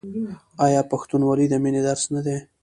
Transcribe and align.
آیا 0.65 0.81
پښتونولي 0.91 1.45
د 1.49 1.53
مینې 1.63 1.81
درس 1.87 2.03
نه 2.15 2.21
دی؟ 2.25 2.37